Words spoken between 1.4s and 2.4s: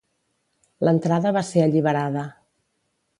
ser alliberada.